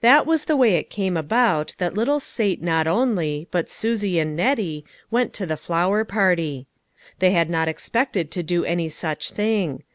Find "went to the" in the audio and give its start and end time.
5.11-5.55